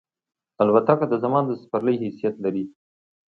الوتکه 0.61 1.05
د 1.09 1.13
زمان 1.23 1.43
د 1.47 1.51
سپرلۍ 1.61 1.95
حیثیت 2.03 2.35
لري. 2.43 2.63